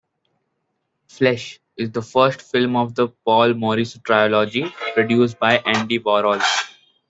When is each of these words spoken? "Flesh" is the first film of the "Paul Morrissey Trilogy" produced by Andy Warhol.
"Flesh" 1.05 1.59
is 1.77 1.91
the 1.91 2.01
first 2.01 2.41
film 2.41 2.75
of 2.75 2.95
the 2.95 3.09
"Paul 3.23 3.53
Morrissey 3.53 3.99
Trilogy" 4.03 4.67
produced 4.95 5.37
by 5.37 5.59
Andy 5.59 5.99
Warhol. 5.99 6.41